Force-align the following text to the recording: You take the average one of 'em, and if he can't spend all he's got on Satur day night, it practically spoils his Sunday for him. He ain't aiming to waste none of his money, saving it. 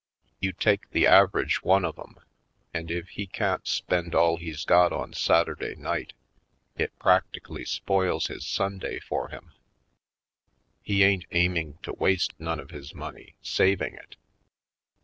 You 0.39 0.51
take 0.51 0.89
the 0.89 1.05
average 1.05 1.61
one 1.61 1.85
of 1.85 1.99
'em, 1.99 2.15
and 2.73 2.89
if 2.89 3.07
he 3.09 3.27
can't 3.27 3.67
spend 3.67 4.15
all 4.15 4.37
he's 4.37 4.65
got 4.65 4.91
on 4.91 5.13
Satur 5.13 5.53
day 5.53 5.75
night, 5.75 6.13
it 6.75 6.97
practically 6.97 7.65
spoils 7.65 8.25
his 8.25 8.43
Sunday 8.43 8.97
for 8.99 9.27
him. 9.29 9.51
He 10.81 11.03
ain't 11.03 11.25
aiming 11.29 11.77
to 11.83 11.93
waste 11.93 12.33
none 12.39 12.59
of 12.59 12.71
his 12.71 12.95
money, 12.95 13.35
saving 13.43 13.93
it. 13.93 14.15